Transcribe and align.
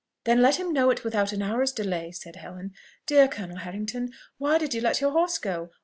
"Then 0.23 0.41
let 0.41 0.59
him 0.59 0.73
know 0.73 0.89
it 0.89 1.03
without 1.03 1.31
an 1.31 1.43
hour's 1.43 1.71
delay," 1.71 2.11
said 2.11 2.37
Helen. 2.37 2.73
"Dear 3.05 3.27
Colonel 3.27 3.57
Harrington! 3.57 4.11
why 4.39 4.57
did 4.57 4.73
you 4.73 4.81
let 4.81 4.99
your 4.99 5.11
horse 5.11 5.37
go? 5.37 5.69